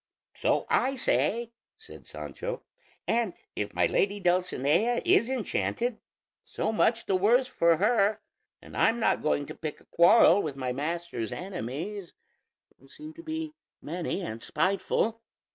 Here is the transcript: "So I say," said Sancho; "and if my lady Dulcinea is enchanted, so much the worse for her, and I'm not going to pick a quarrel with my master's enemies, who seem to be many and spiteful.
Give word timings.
"So 0.35 0.65
I 0.67 0.95
say," 0.95 1.51
said 1.77 2.07
Sancho; 2.07 2.63
"and 3.07 3.35
if 3.55 3.75
my 3.75 3.85
lady 3.85 4.19
Dulcinea 4.19 4.99
is 5.05 5.29
enchanted, 5.29 5.99
so 6.43 6.71
much 6.71 7.05
the 7.05 7.15
worse 7.15 7.45
for 7.45 7.77
her, 7.77 8.19
and 8.63 8.75
I'm 8.75 8.99
not 8.99 9.21
going 9.21 9.45
to 9.45 9.53
pick 9.53 9.79
a 9.79 9.85
quarrel 9.85 10.41
with 10.41 10.55
my 10.55 10.73
master's 10.73 11.31
enemies, 11.31 12.13
who 12.79 12.87
seem 12.87 13.13
to 13.13 13.21
be 13.23 13.53
many 13.79 14.23
and 14.23 14.41
spiteful. 14.41 15.21